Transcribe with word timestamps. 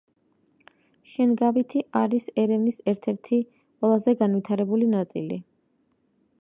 შენგავითი 1.15 1.83
არის 1.99 2.25
ერევნის 2.45 2.81
ერთ-ერთი 2.93 3.41
ყველაზე 3.59 4.19
განვითარებული 4.25 4.93
ნაწილი. 4.99 5.43